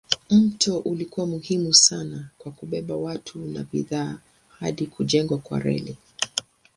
Mto 0.29 0.79
ulikuwa 0.79 1.27
muhimu 1.27 1.73
sana 1.73 2.27
kwa 2.37 2.51
kubeba 2.51 2.95
watu 2.95 3.39
na 3.39 3.63
bidhaa 3.63 4.17
hadi 4.59 4.87
kujengwa 4.87 5.37
kwa 5.37 5.59
reli. 5.59 5.97